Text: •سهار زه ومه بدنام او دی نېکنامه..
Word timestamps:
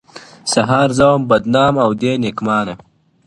•سهار 0.53 0.89
زه 0.97 1.05
ومه 1.11 1.25
بدنام 1.29 1.75
او 1.85 1.91
دی 2.01 2.11
نېکنامه.. 2.23 2.73